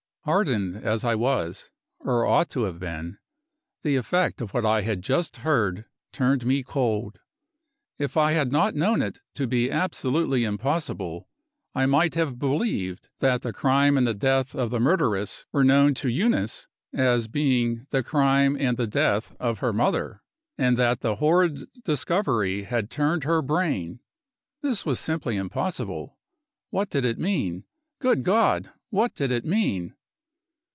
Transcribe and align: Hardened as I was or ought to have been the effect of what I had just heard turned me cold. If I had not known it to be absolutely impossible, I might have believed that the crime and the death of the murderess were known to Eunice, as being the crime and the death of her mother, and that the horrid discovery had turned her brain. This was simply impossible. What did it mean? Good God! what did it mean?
Hardened 0.23 0.75
as 0.75 1.03
I 1.03 1.15
was 1.15 1.71
or 1.97 2.27
ought 2.27 2.47
to 2.51 2.65
have 2.65 2.77
been 2.77 3.17
the 3.81 3.95
effect 3.95 4.39
of 4.39 4.53
what 4.53 4.63
I 4.67 4.81
had 4.81 5.01
just 5.01 5.37
heard 5.37 5.85
turned 6.13 6.45
me 6.45 6.61
cold. 6.61 7.17
If 7.97 8.15
I 8.15 8.33
had 8.33 8.51
not 8.51 8.75
known 8.75 9.01
it 9.01 9.17
to 9.33 9.47
be 9.47 9.71
absolutely 9.71 10.43
impossible, 10.43 11.27
I 11.73 11.87
might 11.87 12.13
have 12.13 12.37
believed 12.37 13.09
that 13.17 13.41
the 13.41 13.51
crime 13.51 13.97
and 13.97 14.05
the 14.05 14.13
death 14.13 14.53
of 14.53 14.69
the 14.69 14.79
murderess 14.79 15.47
were 15.51 15.63
known 15.63 15.95
to 15.95 16.07
Eunice, 16.07 16.67
as 16.93 17.27
being 17.27 17.87
the 17.89 18.03
crime 18.03 18.55
and 18.59 18.77
the 18.77 18.85
death 18.85 19.35
of 19.39 19.57
her 19.57 19.73
mother, 19.73 20.21
and 20.55 20.77
that 20.77 20.99
the 20.99 21.15
horrid 21.15 21.67
discovery 21.83 22.65
had 22.65 22.91
turned 22.91 23.23
her 23.23 23.41
brain. 23.41 24.01
This 24.61 24.85
was 24.85 24.99
simply 24.99 25.35
impossible. 25.37 26.19
What 26.69 26.91
did 26.91 27.05
it 27.05 27.17
mean? 27.17 27.63
Good 27.99 28.21
God! 28.21 28.71
what 28.91 29.15
did 29.15 29.31
it 29.31 29.45
mean? 29.45 29.95